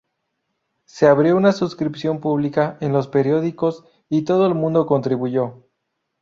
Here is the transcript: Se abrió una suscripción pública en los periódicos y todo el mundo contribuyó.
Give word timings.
Se 0.85 1.05
abrió 1.05 1.37
una 1.37 1.51
suscripción 1.51 2.21
pública 2.21 2.75
en 2.81 2.91
los 2.91 3.07
periódicos 3.07 3.85
y 4.09 4.23
todo 4.23 4.47
el 4.47 4.55
mundo 4.55 4.87
contribuyó. 4.87 5.67